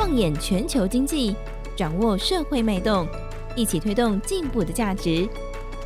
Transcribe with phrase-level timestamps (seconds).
[0.00, 1.36] 放眼全球经济，
[1.76, 3.06] 掌握社会脉动，
[3.54, 5.28] 一起推动进步的价值。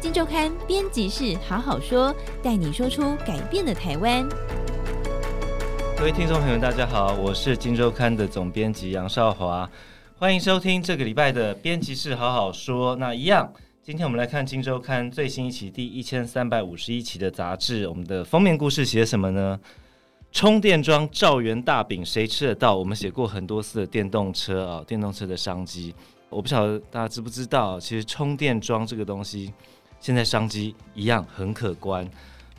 [0.00, 4.24] 金周刊编辑室好好说，带你说出改变的台湾。
[5.98, 9.68] 各位听众朋友，大家好，我是金周刊的总编辑杨少华，
[10.16, 12.94] 欢迎收听这个礼拜的编辑室好好说。
[12.94, 13.52] 那一样，
[13.82, 19.58] 今天我们来看金周刊最新一期第一千三百五十一期的杂志，我们的封面故事写什么呢？
[20.34, 22.74] 充电桩兆元大饼谁吃得到？
[22.74, 25.94] 我们写过很多次的电动车啊，电动车的商机。
[26.28, 29.54] 我不晓得大家知不知道，其实充电桩这个东西，
[30.00, 32.04] 现在商机一样很可观。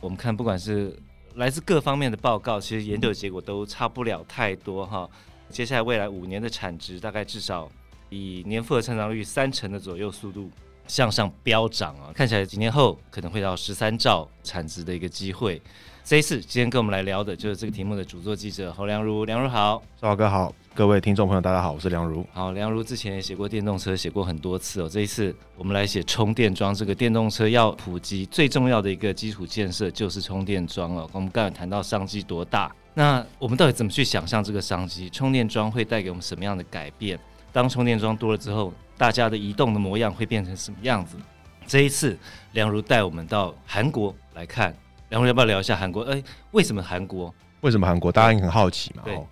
[0.00, 0.98] 我们看，不管是
[1.34, 5.06] 来自各方面的报告，其实研究的结果都差不了太多哈。
[5.50, 7.70] 接下来未来五年的产值，大概至少
[8.08, 10.50] 以年复合成长率三成的左右速度
[10.86, 12.08] 向上飙涨啊！
[12.14, 15.60] 看起来几年后可能会到十三兆产值的一个机会。
[16.06, 19.24] 这一次，今天跟我们来聊的就是这个题目的主作记者侯良如。
[19.24, 22.24] 良如好，赵华哥好，各位听众朋友大家好，我是良如。
[22.32, 24.88] 好，良如之前也写过电动车，写过很多次哦。
[24.88, 31.10] 这一次我们来写充电桩，这个电动车要普及最重要的一个基础建设就是充电桩了。
[31.10, 35.10] 我们刚才谈到商机多大，那我们到底怎么去想象这个商机？
[35.10, 37.18] 充电桩会带给我们什么样的改变？
[37.52, 41.16] 当充电桩多了之后，大家的移动的模样会变成什么样子？
[41.66, 42.16] 这一次，
[42.52, 44.72] 梁如带我们到韩国来看。
[45.08, 46.02] 然后要不要聊一下韩国？
[46.04, 47.32] 哎，为什么韩国？
[47.60, 48.10] 为什么韩国？
[48.10, 49.02] 大家也很好奇嘛。
[49.04, 49.26] 对，哦，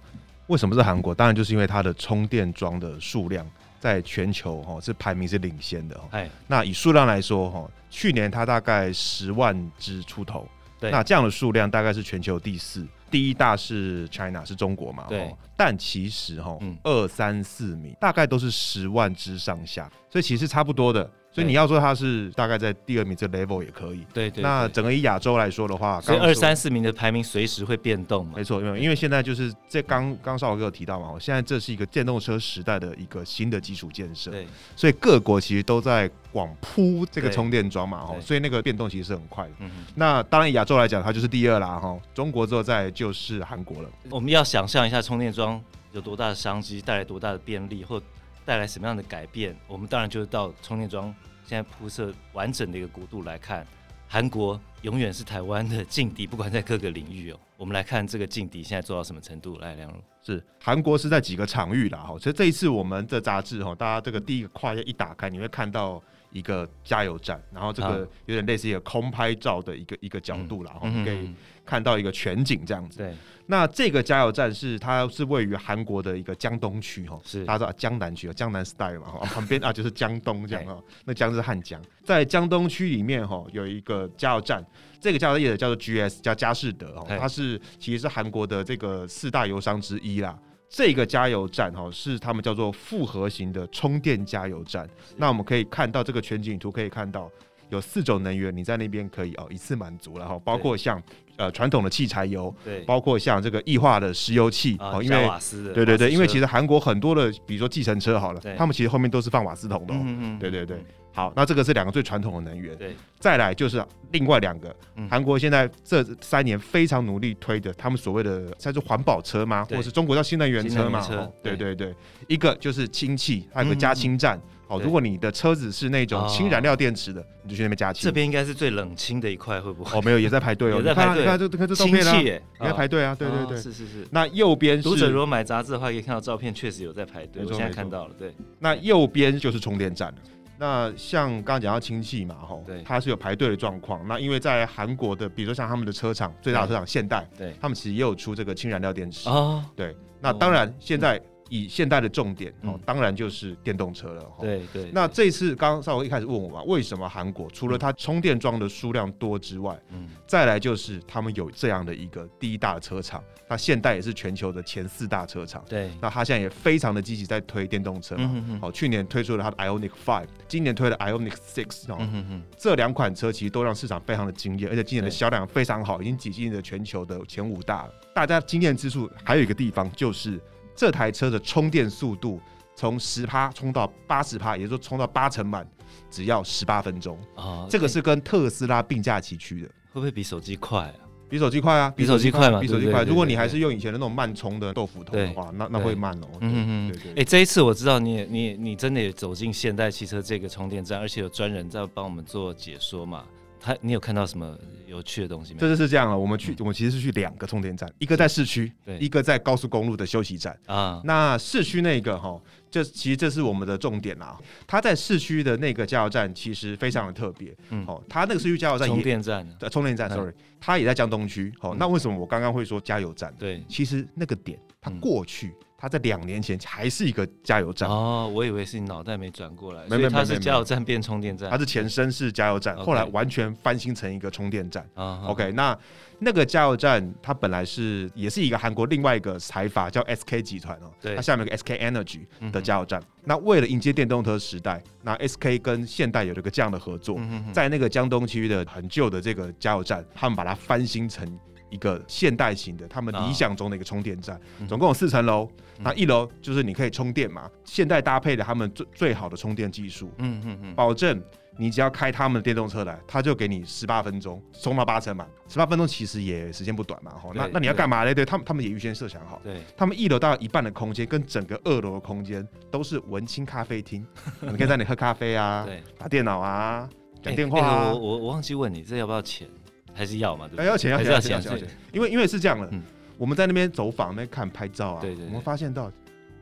[0.47, 1.15] 为什么是韩国？
[1.15, 3.47] 当然就是因为它的充电桩的数量
[3.81, 6.01] 在全球哈是排名是领先的。
[6.11, 10.49] 哎，那以数量来说哈，去年它大概十万只出头。
[10.81, 15.05] 对，那这样的数量大概是全球第四，第一大是 China 是中国嘛。
[15.09, 21.11] 对，但其实哈，二三四名大概都是十万只上下，所以其实差不多的。
[21.35, 24.07] 所以你要说它是大概在第二名这 level 也可以。
[24.15, 24.33] 对。
[24.37, 28.35] 那整个以亚洲来说的话，所以二三四名的排名随时会变动嘛。
[28.37, 34.31] 没错，因为因为现在就是这刚刚少华哥有提到嘛，现在这是一个电动车时代的一个新的基础建设。
[34.31, 34.47] 对。
[34.77, 38.15] 所以各国其实都在广铺这个充电桩嘛，哈。
[38.21, 39.53] 所以那个变动其实是很快的。
[39.59, 39.71] 嗯。
[39.97, 41.99] 那当然亚洲来讲，它就是第二啦，哈。
[42.15, 43.89] 中国之后再就是韩国了。
[44.09, 48.01] 我们要想象一下充电桩有多大的商机，带来多大的便利，或
[48.45, 49.57] 带来什么样的改变？
[49.67, 51.15] 我们当然就是到充电桩。
[51.47, 53.67] 现在铺设完整的一个国度来看，
[54.09, 57.39] 韩国永远是台湾的劲敌，不管在各个领域哦。
[57.59, 59.59] 我们来看这个劲敌现在做到什么程度？
[59.59, 62.19] 来，梁荣是韩国是在几个场域啦，哈。
[62.19, 66.03] 所以这一次我们的杂志哈，大家这个第一个跨页一打开，你会看到
[66.35, 71.33] 一个加油站，然后这个有点类似一个空拍照的一个一个角度啦，哈，可以
[71.65, 72.99] 看到一个全景这样子。
[72.99, 73.15] 对。
[73.47, 84.65] 那这个加油站是它是位于韩国的一个江东区哈，是大家知道江南区江南 style 嘛哈， 旁边啊就是江东这样哈，那江是汉江，在江东区里面哈有一个加油站，
[84.99, 90.37] 这个加油站也叫做 GS 叫佳士得哈，它是其实是韩国的这个四大油商之一啦。
[90.77, 97.31] 这个加油站哈是他们叫做复合型的充电加油站，那我们可以看到这个全景图可以看到。
[97.71, 101.03] 有四种能源，你在那边可以哦一次满足了哈，包括像
[101.37, 105.31] 呃传统的汽柴油，对，包括像这个液化的石油气哦，因为
[105.73, 110.83] 对对对，因为其实韩国很多的，比如说计程车好了，他们其实后面都是放瓦斯桶的，嗯嗯，对对对。
[111.17, 113.81] 好，那这个是两个最传统的能源，对，再来就是
[114.11, 114.75] 另外两个，
[115.09, 119.65] 韩国现在这三年非常努力推的，他们所谓的算是环保车吗？
[119.71, 121.01] 或者是中国叫新能源车嘛？
[121.41, 121.73] 对对。
[121.73, 121.95] 对，
[122.27, 124.41] 一个就是氢气，还有个加氢站。
[124.67, 128.03] 好，如果你的车子是那种氢燃料电池的，你就去那边加氢。
[128.03, 129.99] 这边应该是最冷清的一块，会不会？
[129.99, 131.23] 哦，没有，也在排队哦， 也在排队。
[131.23, 134.09] 你看这看这照片啊，也在排队啊，对对对，是是是。
[134.11, 137.45] 那右边读者如果买杂志的话，可以看到照片，确实有在排队。
[137.45, 138.35] 我现在看到了，对。
[138.59, 140.15] 那右边就是充电站了。
[140.57, 144.07] 那像刚刚讲到氢气嘛，吼，对，它是有排队的状况。
[144.09, 149.29] 那因为在韩国的，比如说像他们的车厂，最大的车厂现代，对，他们其实也有出这个氢燃料电池。
[149.29, 149.95] 哦，对。
[150.21, 151.21] 那当然现在。
[151.55, 154.27] 以现代的重点哦，当然就是电动车了。
[154.41, 154.91] 对对。
[154.93, 165.65] 那这次刚刚少华一开始问我嘛，为什么韩国除了它充电桩的数量多之外，嗯，再来就是他们有这样的一个第一大的车厂，那现代也是全球的前四大车厂。
[165.69, 165.93] 对。
[166.01, 168.59] 那他现在也非常的积极在推电动车嘛。
[168.61, 171.85] 好，去年推出了他的 Ionic Five，今年推了 Ionic Six。
[171.89, 172.43] 嗯嗯嗯。
[172.59, 177.89] 这两款车其实都让市场非常的惊艳，而且今年的销量非常好，已经挤进了全球的前五大。
[178.13, 180.41] 大家惊艳之处还有一个地方就是。
[180.75, 182.41] 这台车的充电速度
[182.75, 185.67] 从十趴充到八十趴，也就是说充到八成满，
[186.11, 187.43] 只要十八分钟啊！
[187.45, 190.95] 哦、这个是跟特斯拉并驾齐驱的，会不会比手机快啊？
[191.29, 191.93] 比手机快啊！
[191.97, 192.61] 比手机快嘛？
[192.61, 193.03] 比手机快。
[193.05, 196.29] 如果你还是用以前的那种慢充的豆腐头的话，那那会慢哦。
[196.41, 197.23] 嗯嗯对对。
[197.23, 203.25] 哎，这一次我知道你你你真的也走进现代汽车这个充电站，而且有专人在帮我们做解说嘛。
[203.65, 204.55] 他你有看到什么
[204.87, 205.59] 有趣的东西吗？
[205.59, 206.19] 这就是这样了。
[206.19, 211.01] 我们去，嗯、我们其实是去两个充电站，一个在市区，对，一个在高速公路的休息站啊。
[211.03, 212.39] 那市区那个哈，
[212.71, 214.39] 这其实这是我们的重点啦。
[214.67, 221.51] 它在市区的那个加油站其实非常的特别，嗯，哦，它那个市区加油站，充电站，对，充电站，sorry，它也在江东区。
[221.59, 223.35] 好，那为什么我刚刚会说加油站？
[223.39, 225.55] 对，其实那个点它过去。
[225.85, 234.89] 嗯它在两年前还是一个加油站哦，我以为是你脑袋没转过来，没没它是加油站变充电站，它是前身是加油站，后来完全翻新成一个充电站。
[235.27, 235.79] OK，那
[236.21, 243.03] 那个加油站它本来是也是一个韩国另外一个财阀叫 SK 集团哦，它下面有个 SK Energy 的加油站。
[243.23, 247.21] 那为了迎接电动车时代，那 SK 跟现代有了个这样的合作，
[247.53, 251.39] 在那个江东区的很旧的这个加油站，他们把它翻新成。
[251.71, 255.49] 一个现代型的，他们理想中的一个充电站，总共有四层楼。
[255.79, 261.21] 那一楼就是你可以充电嘛，现代搭配的他们最最好的充电技术，嗯嗯嗯，保证
[261.57, 265.27] 你只要开他们的电动车来，他就给你十八分钟充到八成嘛。
[265.49, 267.31] 十八分钟其实也时间不短嘛，哈。
[267.35, 268.15] 那那你要干嘛呢？
[268.15, 269.41] 对他们，他们也预先设想好。
[269.43, 274.07] 对，他们一楼大概一半的空间跟整个二楼的空间都是文青咖啡厅，
[274.43, 276.89] 你可以在那里喝咖啡啊，对，打电脑啊，
[277.21, 277.93] 讲电话啊。
[277.93, 279.49] 我我我忘记问你，这要不要钱？
[279.95, 280.49] 还是要嘛？
[280.55, 281.69] 对，要钱，要钱，要钱，要钱。
[281.93, 282.69] 因为因为是这样的，
[283.17, 285.91] 我们在那边走访、那边看拍照啊，对对，我们发现到，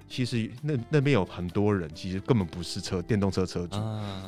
[0.08, 3.76] 其实那那边有很多人，其实根本不是车电动车车主，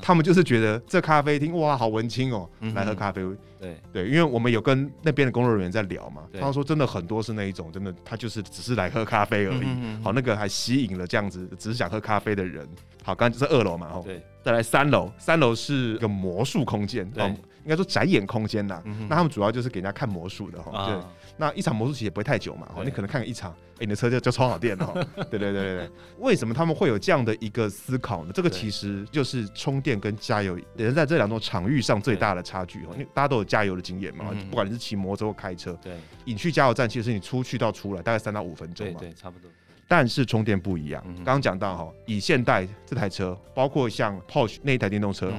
[0.01, 3.23] 他们就是觉得这咖啡厅哇好文青哦，来喝咖啡。
[3.59, 9.67] 对对，因为我们有跟那边的工作人员在聊嘛，他说真的很多是那一种，真的他就是只是来喝咖啡而已。
[10.03, 12.69] 好，那个还吸引了这样子只是想喝咖啡的人。
[13.03, 17.35] 好，刚刚就是二楼嘛，对，再来三楼，三楼是一个魔术空间，对。
[17.65, 20.87] 应该说展演空间呐，嗯、那他们主要就是给人家看魔术的哈。
[20.87, 24.93] 对，啊、那一场魔术其实也不会太久嘛，你可能看个一场，你的车就就充好电了。
[25.31, 25.91] 对对对对对。
[26.19, 28.31] 为什么他们会有这样的一个思考呢？
[28.35, 32.81] 这个其实就是充电跟加油也是在这两种场域上最大的差距。
[32.93, 39.51] 因为大家都有加油的经验嘛，对不管你是骑摩托车或开车，对，你去加油站其实是你出去到出来大概三到五分钟嘛，对，对，差不多。
[39.87, 45.33] 但是充电不一样，刚刚讲到哈，以现代这台车，包括像 Porsche 那一台电动车，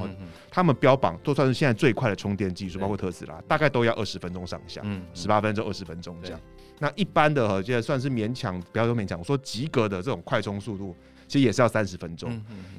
[0.51, 4.81] 他们标榜都算是现在最快的充电技术，包括特斯拉，大概都要二十分钟上下，
[5.13, 6.39] 十八分钟、二十分钟这样。
[6.80, 10.95] 那一般的哈，现在算是勉强，不要说勉强，我说及格的这种快充速度，
[11.27, 12.30] 其实也是要三十分钟。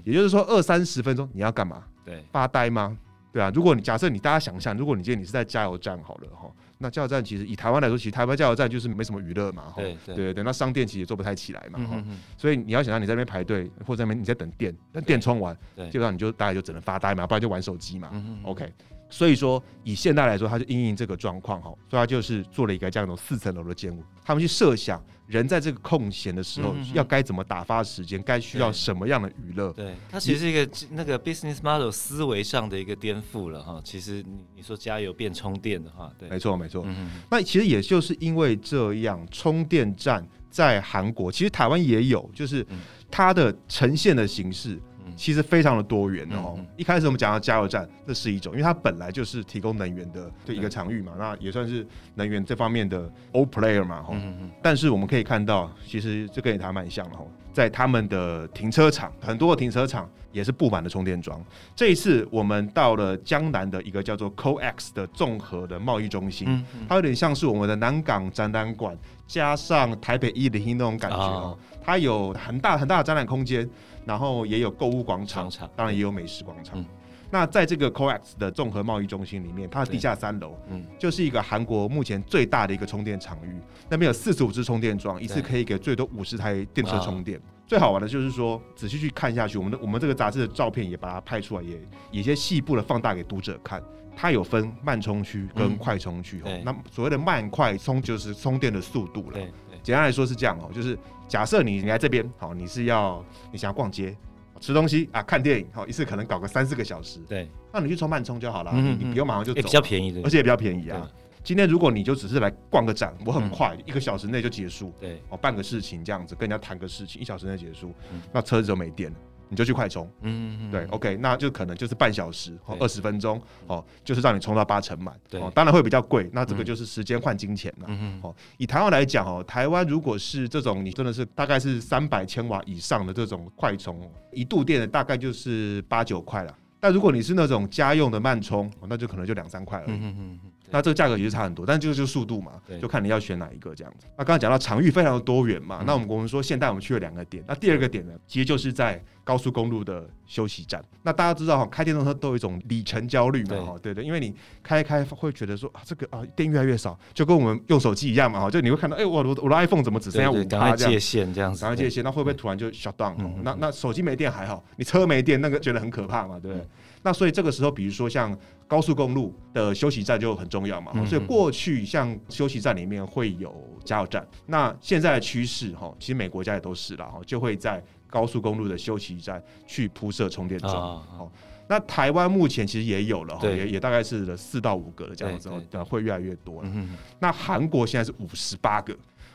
[0.05, 1.83] 也就是说，二三十分钟你要干嘛？
[2.05, 2.97] 对，发呆吗？
[3.37, 6.51] 对啊，如果你假设你大家想象，如果你今天你是在加油站好了哈。
[6.79, 12.03] 那加油站其实以台湾来说，其实台湾加油站就是没什么娱乐嘛，哈对对对，那商店其实也做不太起来嘛，哈，
[12.39, 15.55] 所以你要想让你在那边排队，或者在那边你在等电，等电充完，
[15.91, 18.11] 基本上你就大概就只能发呆嘛，不然就玩手机嘛
[18.43, 18.73] ，OK。
[19.09, 29.73] 所以说以现代来说，他就因应这个状况哈，所以他就是做了一个这样一种四层楼的建物，他们去设想人在这个空闲的时候要该怎么打发时间，该需要什么样的娱乐。
[29.73, 33.81] 对，它其实是一个那个 business model 思维上的一个颠覆了哈。
[33.85, 36.83] 其实你你说加油变充电的话，对，没错没错。
[36.87, 42.67] 嗯那其实也就是因为这样，充电站在韩国，其实台湾也有，就是
[43.11, 44.81] 它的呈现的形式。
[45.15, 46.59] 其实非常的多元哦。
[46.77, 54.03] 一开始我们讲到加油站，这是一种，因为它本来就是提供能源的这一个场域嘛，那也算是能源这方面的 old player 嘛。
[54.03, 54.15] 哈
[54.63, 57.25] 但是我们可以看到，其实这跟也还蛮像的哈，
[57.57, 61.43] 在他们的停车场，很多的停车场也是布满了充电桩。
[61.75, 68.95] 这一次我们到了江南的一个叫做 COEX 的综合的贸易中心，嗯嗯、它有点像是我们的南港展览馆
[69.27, 71.57] 加上台北一零一那种感觉哦。
[71.83, 73.67] 它有很大很大的展览空间。
[74.05, 76.79] 然后也有购物广场，当然也有美食广场。
[76.79, 76.87] 嗯、
[77.31, 83.59] 那在这个 COEX 的综合贸易中心里面，它的地下三楼，嗯，就是一个韩国目前最大的一个充电场域。
[83.89, 87.41] 那边有四十五支充电桩，一次可以给最多五十台电车充电。
[87.67, 91.75] 最好玩的就是说，仔细去看下去，我们的我们这个杂志的照片也把它拍出来，也
[92.13, 93.83] 有一些细部的放大给读者看。
[94.19, 96.41] 它有分慢充区跟快充区。
[96.47, 99.39] 嗯、那所谓的慢快充就是充电的速度了。
[99.83, 104.17] 简单来说是这样哦，就是假设你你来这边，好，你是要你想要逛街、
[104.61, 111.11] 吃东西啊、看电影，好，一次可能搞个三四个小时，对，那你去充慢充就好了，你你不用马上就走，比较便宜的，而且也比较便宜啊。
[111.43, 117.93] 今天如果你就只是来逛个展，我很快一个小时内就结束，对，哦，办个事情这样子，跟人家谈个事情，一小时内结束，
[118.33, 119.17] 那车子就没电了。
[119.49, 134.01] 你就去快充，嗯嗯对，OK，那就可能就是半小时或二十分钟，哦，就是让你充到八成满，对，当然会比较贵，那这个就是时间换金钱了，嗯哦，以台湾来讲哦，台湾如果是这种你真的是大概是三百千瓦以上的这种快充，
[134.33, 144.07] 一度电的大概就是八九块了，但如果你是那种家用的慢充，那就可能就两三块而已，嗯那这个价格也是差很多，但这个就是速度嘛，就看你要选哪一个这样子。
[144.17, 150.85] 那刚才讲到场域非常的多元嘛，嗯、那我们我们说现在我们去了两个点，那第二个点呢，其实就是在高速公路的休息站。
[151.03, 163.15] 那大家知道哈，开电动车都有一种里程焦虑嘛，哈，对对，因为你开一开会觉得说啊，这个啊电越来越少，就跟我们用手机一样嘛，哈，就你会看到，哎、欸，我我的 iPhone 怎么只剩下五趴这样，界限这样子，赶快界限，那会不会突然就 shut down？
[163.43, 166.65] 那那手机没电还好，你车没电那个觉得很可怕嘛，对不对？
[166.65, 166.69] 嗯
[167.07, 168.37] 那所以这个时候，比如说像
[168.67, 170.91] 高速公路的休息站就很重要嘛。
[170.97, 180.75] 嗯、所以过去像休息站里面会有加油站，那现在的趋势哈，其实美国家也都是了哈，就会在高速公路的休息站去铺设充电桩。
[180.75, 181.33] 哦，哦，
[181.69, 185.49] 那台湾目前其实也有了哈，也也大概是四到五个的这样子，
[185.89, 186.69] 会越来越多了。
[186.75, 188.93] 嗯、那韩国现在是五十八个，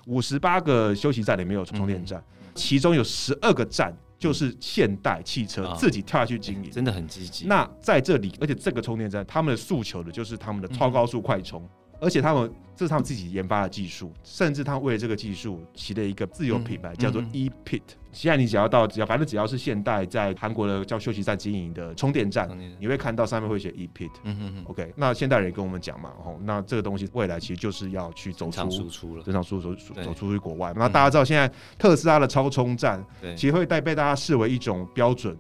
[0.07, 3.95] 五十八个休息站里面有充电站，嗯、其中有十二个站。
[4.21, 7.47] 就是现代汽车自己跳下去经营，真的很积极。
[7.47, 11.67] 那在这里，而且这个充电站，他们的诉求的就是他们的超高速快充。
[12.01, 17.81] 而且他们这是他们自己研发的技术，甚至他们为了这个技术起了一个自有品牌，嗯、叫做 E-Pit。
[18.11, 24.09] 现在你只要到，只要反正只要是现代在韩国的叫休息站经营的充电站，你会看到上面会写 E-Pit。
[24.23, 30.73] 嗯哼哼 OK，那现代人也跟我们讲嘛，吼，那这个东西未来其实就是要去走出输出了，正常输出走走出去国外。
[30.75, 33.05] 那大家知道现在特斯拉的超充站，
[33.37, 35.37] 其实会带被大家视为一种标准。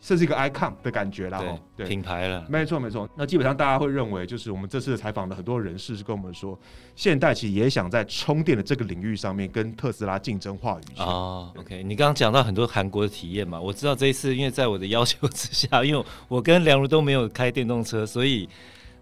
[0.00, 1.42] 这是一个 icon 的感觉啦，
[1.76, 3.08] 对，品牌了，没错没错。
[3.16, 6.56] 那基本上大家会认为，就是我们这次采访的很多人士是跟我们说，
[6.94, 11.04] 现代其实也想在充电的这个领域上面跟特斯拉竞争话语权。
[11.04, 18.48] 哦，OK，你刚刚讲到很多韩国的体验嘛，我知道这一次因为在我的要求之下，因为我跟梁如都没有开电动车，所以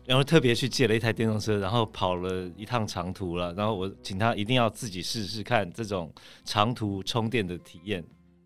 [0.06, 6.10] 然后特别去借了一台电动车，然后跑了一趟长途了，然后我请他一定要自己试试看这种
[6.44, 8.02] 长途充电的体验。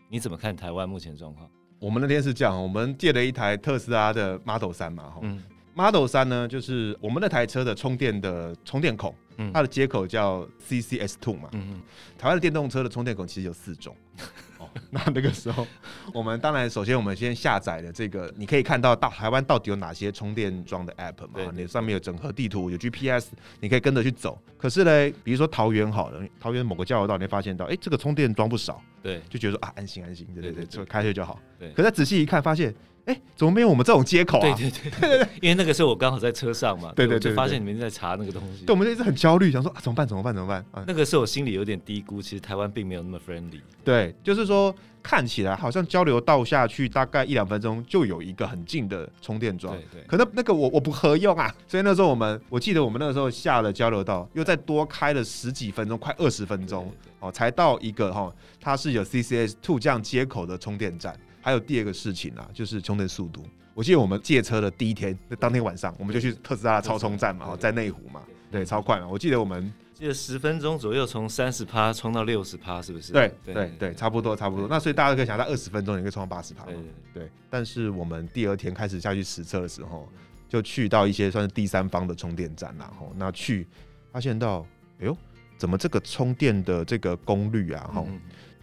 [0.09, 1.49] 你怎么看台湾目前状况？
[1.79, 5.43] 我们那天是这样，我们借了一台特斯拉的 Model 3嘛，哈、嗯、
[5.75, 11.83] ，Model 3呢，就是我们那台车的充电的充电孔，嗯、它的接口叫 CCS2 嘛，嗯嗯，
[12.19, 13.95] 台湾的电动车的充电孔其实有四种。
[14.91, 15.65] 那那个时候，
[16.13, 21.53] 我们当然首先我们先下载了这个，你可以看到到台湾到底有哪些充电桩的 App 嘛？
[21.55, 23.29] 你上面有整合地图，有 GPS，
[23.61, 24.37] 你可以跟着去走。
[24.59, 31.41] 可是呢，比如说桃园好了，桃园某个交流道，你会发现到，哎、欸，这个充电桩不少，对，就觉得说啊，安心安心，对对对，就开车就好。
[31.59, 32.75] 对，可是仔细一看，发现。
[33.09, 34.55] 哎、欸，怎么没有我们这种接口啊？
[34.55, 38.67] 对对对， 因为那个时候我刚好在车上嘛，对对对，就发现你们在查那个东西。
[38.67, 40.07] 对，我们就一直很焦虑，想说啊，怎么办？
[40.07, 40.35] 怎么办？
[40.35, 40.63] 怎么办？
[40.73, 43.63] 啊，那个时候我心里有点低估，其实台湾并没有那么 friendly。
[43.83, 44.75] 对，就是说
[45.09, 50.07] 看起来好像交流道下去大概一两分钟就有一个很近的充电桩，对对。
[50.07, 61.19] 可能那个我我不合用啊，所以那时候我们我记得我们那个时候下了交流道，又再多开了十几分钟，快二十分钟哦，才到一个哈，它是有 CCS Two 这样接口的充电站。
[61.41, 63.43] 还有第二个事情啊，就是充电速度。
[63.73, 69.09] 我记得我们借车的第一天，那当天晚上我们就去特斯拉的超充站嘛，哦在内湖嘛，对，超快嘛。
[69.09, 73.13] 我记得我们记得十分钟左右从三十趴充到六十趴，是不是？
[73.13, 74.69] 对对对，差不多差不多。
[74.69, 76.65] 那所以大家可以想，到二十分钟你可以充到八十趴。
[76.67, 76.77] 对
[77.13, 77.29] 对。
[77.51, 80.09] 但是我们第二天开始下去实测的时候，
[80.49, 83.67] 就去到一些算是第三方的充电站，然后那去
[84.13, 84.65] 发现到，
[85.01, 85.17] 哎呦，
[85.57, 88.07] 怎么这个充电的这个功率啊，哈，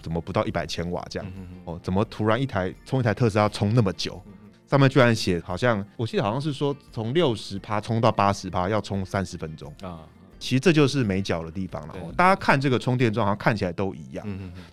[0.01, 1.29] 怎么不到一百千瓦这样？
[1.65, 4.23] 哦，怎么突然一台充一台特斯拉充那么久？
[4.67, 9.99] 上面居然写，好像我记得好像是说，从六十趴充到八十趴要充三十分钟啊。
[10.39, 11.95] 其实这就是没脚的地方了。
[12.15, 14.25] 大家看这个充电桩，好像看起来都一样，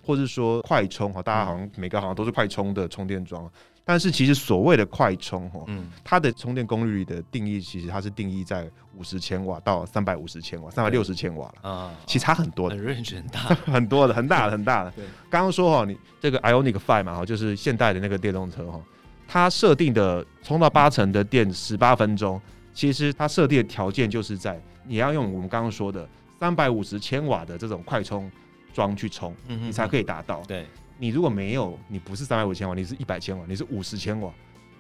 [0.05, 3.51] 或者说快充哈，大家好像每个好像都是快充的充电桩。
[3.85, 5.67] 但是其实所谓的快充哈，
[6.05, 11.91] 它的充电功率的定义，其实它是定义在五十千瓦到三百五十千瓦、三百六十千瓦了啊。
[12.07, 13.41] 其实差很多的，很 range 很大，
[13.73, 14.93] 很多的，很大的，很大的。
[15.29, 18.81] 刚刚说哈，你这个 Ionic Five 嘛哈，就是现代的那个电动车哈。
[19.27, 22.41] 它设定的充到八成的电十八分钟，
[22.73, 26.09] 其实它设定的条件就是在你要用我们刚刚说的
[26.41, 28.31] 三百五十千瓦的这种快充
[28.73, 30.43] 桩去充，你才可以达到。
[30.49, 30.67] 对，
[30.99, 34.33] 你如果没有，你不是三百五十千瓦，你是一百千瓦，你是五十千瓦，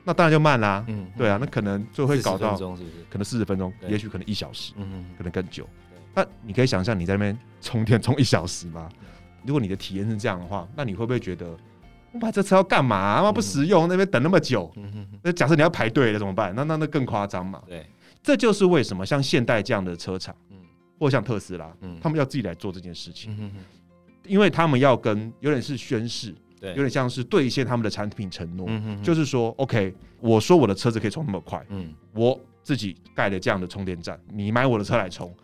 [0.02, 0.84] 那当然就慢啦。
[0.88, 2.56] 嗯，对啊，那可能就会搞到
[3.08, 5.68] 可能四十分钟，也许可能一小时，嗯，可能更久。
[6.14, 8.88] 那你可以想象你在那边充电充一小时吗？
[9.44, 11.56] 如果你的体验是这样的话，那你会不会觉得？
[12.12, 13.16] 我买这车要干嘛？
[13.16, 14.70] 他妈不实用，那边等那么久。
[15.22, 16.54] 那假设你要排队了怎么办？
[16.54, 17.62] 那那那更夸张嘛。
[17.66, 17.86] 对，
[18.22, 20.34] 这就是为什么像现代这样的车厂，
[20.98, 23.50] 或像特斯拉，嗯他们要自己来做这件事情，
[24.26, 28.68] 因为他们要跟有点是宣誓，对有点像是兑现他们的产品承诺，
[29.02, 35.34] 就是说，OK，我说我的车子可以充那么快，嗯我自己盖了这样的充电站，你买我的车来充，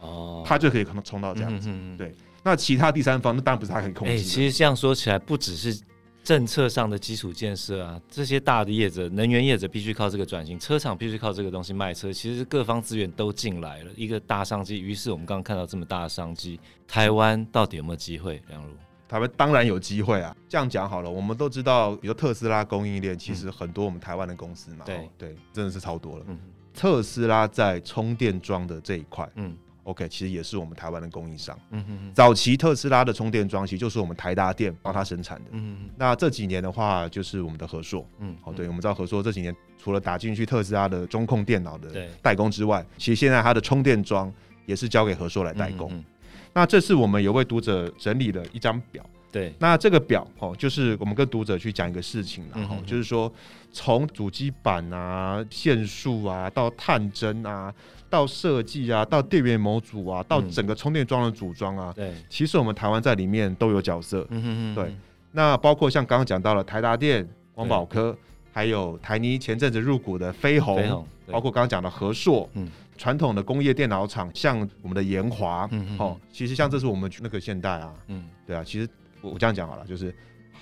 [0.44, 1.70] 它就可以可能充到这样子。
[1.96, 4.18] 对，那其他第三方那当然不是他可以控制。
[4.20, 5.80] 其实这样说起来，不只是。
[6.28, 12.12] 政策上的基础建设啊，这些大的业者、能源业者必须靠这个转型，车厂必须靠这个东西卖车。
[12.12, 14.78] 其实各方资源都进来了，一个大商机。
[14.78, 18.42] 于是我们刚刚看到这么大的商机，台湾到底有没有机会？
[18.48, 18.74] 梁如，
[19.08, 20.36] 台湾当然有机会啊。
[20.46, 26.26] 这样讲好了，我们都知道，比如特斯拉供应链，其实很多我们台湾的公司嘛，对、嗯、对，真的是超多了。
[26.28, 26.38] 嗯，
[26.74, 29.56] 特斯拉在充电桩的这一块，嗯。
[29.88, 31.58] OK，其实也是我们台湾的供应商。
[31.70, 35.44] 嗯哼哼，早期特斯拉的充电桩其实就是我们台达电帮他生产的。
[35.52, 38.06] 嗯哼，那这几年的话，就是我们的合硕。
[38.18, 44.30] 嗯，哦，对，我们知道合硕这几年除了打进去特斯拉的中控电脑的代工之外，其实现在它的充电桩
[44.66, 45.88] 也是交给合硕来代工。
[45.90, 46.04] 嗯。
[46.52, 49.02] 那这次我们有位读者整理了一张表。
[49.32, 49.54] 对。
[49.58, 53.32] 那这个表哦，就是我们跟读者去讲一个事情，然后就是说
[53.72, 57.72] 从主机板啊、线束啊到探针啊。
[58.10, 64.26] 到设计啊，到电源模组啊，到整个充电桩的组装啊，对，其实我们台湾在里面都有角色。
[64.30, 64.96] 嗯哼哼，对。
[65.30, 68.16] 那包括像刚刚讲到了台达电、光宝科，
[68.50, 78.88] 还有台泥前阵子入股的飞鸿，包括刚刚讲的和硕，嗯，传统的工业电脑厂，像我们的延华，嗯哦，其实像这是我们那个现代啊，嗯，对啊，其实
[79.20, 80.14] 我我这样讲好了，就是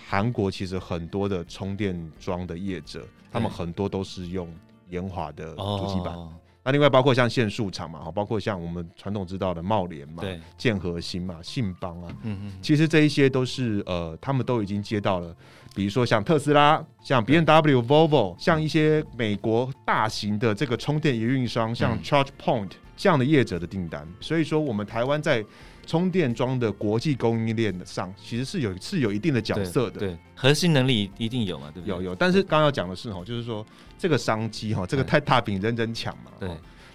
[0.09, 4.53] 韩国其实很多的充电桩的业者，他们很多都是用
[4.91, 6.13] 延华的主机板。
[6.13, 6.33] 哦
[6.67, 10.25] 那另外包括像线束厂嘛，哈，包括像我们传统知道的茂联嘛，
[10.59, 15.33] 建和兴嘛，信邦啊，嗯嗯，其实这一些都是呃，他们都已经接到了，
[15.77, 24.05] 比如说像特斯拉、像 BMW、Volvo，像一些美国大型的这个充电营运商，像 ChargePoint 这样的业者的订单。
[24.21, 25.45] 所以说，我们台湾在
[25.87, 31.95] 充电桩的国际供应链上，其实是有是有一定的角色的，对，对，核心能力一定有嘛，对不对？
[31.97, 33.65] 有有，但是刚刚要讲的是哈，就是说。
[33.99, 36.31] 这个商机哈，这个太大饼人人抢嘛。
[36.39, 36.51] 对，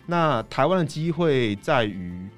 [0.05, 2.29] 那台湾的机会在于，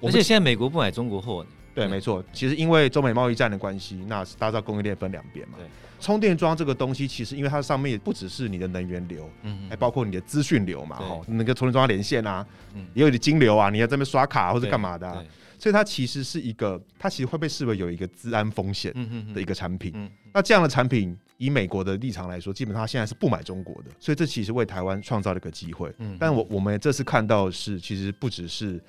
[0.00, 1.44] 而且现在美国不买中国货。
[1.74, 2.24] 对，没错。
[2.32, 5.58] 其实因为中美贸易战的关系，那大家知道供应链分两边嘛。
[5.58, 5.66] 对。
[6.00, 15.22] 充电桩这个东西，其实因为它上面也不只是你的能源流，嗯，还包括你的资讯流嘛，哈，那个充电桩要连线啊，嗯，也有你的金流啊，你要这边刷卡或者干嘛的，啊，
[15.58, 18.92] 所以它其实是一个，它其实会被视为有一个资安风险
[19.34, 19.92] 的一个产品。
[19.94, 21.16] 嗯，那这样的产品。
[21.40, 25.94] 以美国的立场来说，基本上他现在是不买中国的，所以这其实为台湾创造了一个机会。
[25.98, 28.82] 嗯，但我我们这次看到的是，其实不只是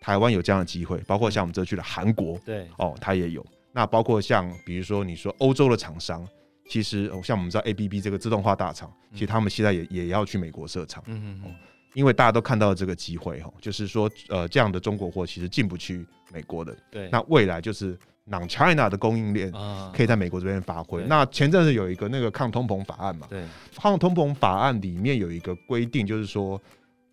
[0.00, 3.44] 台湾有这样的机会，包括像我们这去的韩国，对，哦，它也有。
[3.70, 6.26] 那包括像比如说你说欧洲的厂商，
[6.70, 11.02] 其实像我们知道 ABB 这个自动化大厂，其实他们现在也也要去美国设厂。
[11.06, 11.54] 嗯嗯。
[11.92, 16.74] 因为大家都看到了这个机会，哈，就是说，呃，这样的中国货其实进不去美国的。
[16.90, 17.08] 对。
[17.10, 17.98] 那未来就是。
[18.30, 19.50] Non-China 的供应链
[19.92, 21.02] 可以在美国这边发挥。
[21.08, 23.26] 那前阵子有一个那个抗通膨法案嘛？
[23.28, 23.42] 对，
[23.74, 26.60] 抗通膨法案里面有一个规定，就是说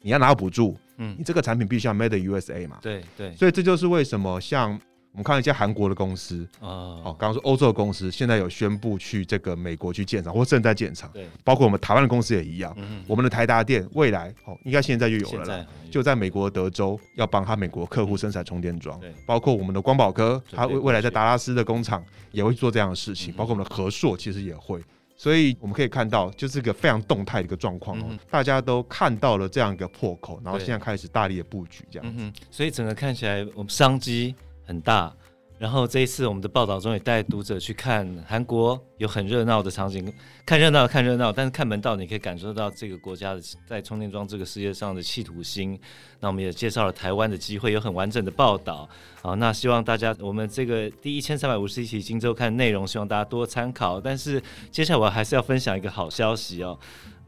[0.02, 2.78] 你要拿到补助，嗯，你这个产品必须要 Made in USA 嘛？
[2.84, 3.36] 对对。
[3.36, 4.80] 所以这就是为什么像。
[5.18, 11.10] 我们看一家韩国的公司哦，刚刚说欧洲的公司现在有宣布去这个美国去建厂，或正在建厂。
[11.12, 12.72] 对，包括我们台湾的公司也一样。
[12.78, 19.00] 嗯，我们的台达电未来哦，应该现在就有了啦，就在美国德州要帮他美国客户生产充电桩。
[19.00, 23.34] 对，包括我们的光宝科，他未未来在达拉斯的工厂也会做这样的事情。
[23.34, 24.80] 包括我们的和硕其实也会，
[25.16, 28.06] 所以我们可以看到，就是一个非常动态的一个状况哦。
[28.30, 32.14] 大家都看到了这样一个破口，然后现在开始大力的布局这样。
[32.16, 34.36] 嗯，所以整个看起来我们商机
[34.68, 35.12] 很大。
[35.60, 40.14] 然后这一次我们的报道中也带读者去看韩国有很热闹的场景，
[40.46, 45.80] 看热闹看热闹，但是看门道你可以感受到这个国家的在充电桩这个世界上的企图心。
[46.20, 48.88] 那我们也介绍了台湾的机会，有很完整的报道。
[49.24, 54.00] 好，那希望大家我们这个第一千三百五十一期《金周刊》内容，希望大家多参考。
[54.00, 56.78] 但是接下来我还是要分享一个好消息哦。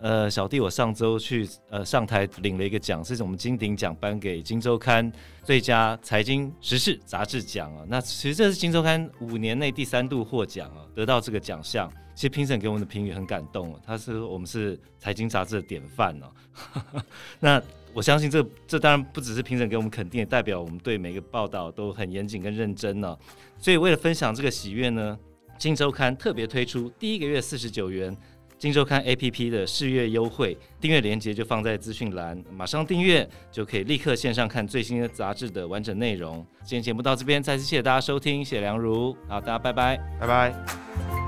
[0.02, 5.12] 呃，小弟我上周去呃上台领了一个奖，是我们金鼎奖颁给《金周刊》
[5.44, 7.84] 最佳财经时事杂志奖啊。
[7.88, 11.92] 那其实这是《金周刊》五年内第三度获奖啊，得到这个奖项。
[12.16, 17.02] 其实评审给我们的评语很感动啊，他是我们是财经杂志的典范哦。
[17.40, 17.62] 那
[17.94, 23.18] 我相信这这当然不只是评审给我们肯定，也代表我们对每个报道都很严谨跟认真呢。
[23.58, 25.18] 所以为了分享这个喜悦呢，
[25.58, 28.16] 《金周刊》特别推出第一个月四十九元。
[28.60, 36.46] 金周刊 APP 的试阅优惠，订阅链接就放在资讯栏，马上订阅就可以立刻线上看最新的杂志的完整内容。
[36.66, 41.19] 今天节目到这边，再次谢谢大家收听，谢谢梁如，好，大家拜拜，拜拜。